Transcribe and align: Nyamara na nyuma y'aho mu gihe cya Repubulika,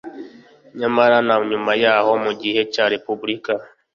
Nyamara 0.79 1.17
na 1.27 1.35
nyuma 1.49 1.71
y'aho 1.83 2.11
mu 2.23 2.31
gihe 2.41 2.61
cya 2.73 2.85
Repubulika, 2.93 3.51